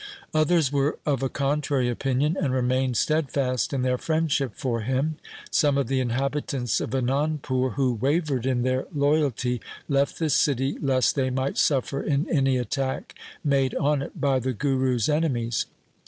Others 0.33 0.71
were 0.71 0.97
of 1.05 1.21
a 1.21 1.29
contrary 1.29 1.87
opinion, 1.87 2.35
and 2.35 2.51
remained 2.51 2.97
steadfast 2.97 3.71
in 3.71 3.83
their 3.83 3.99
friendship 3.99 4.53
for 4.55 4.81
him. 4.81 5.17
Some 5.51 5.77
of 5.77 5.89
the 5.89 5.99
inhabitants 5.99 6.81
of 6.81 6.89
Anandpur 6.95 7.75
who 7.75 7.93
wavered 7.93 8.47
in 8.47 8.63
their 8.63 8.87
loyalty, 8.95 9.61
left 9.87 10.17
the 10.17 10.31
city 10.31 10.75
lest 10.81 11.13
they 11.15 11.29
might 11.29 11.59
suffer 11.59 12.01
in 12.01 12.27
any 12.31 12.57
attack 12.57 13.13
made 13.43 13.75
on 13.75 14.01
it 14.01 14.19
by 14.19 14.39
the 14.39 14.53
Guru's 14.53 15.07
enemies. 15.07 15.67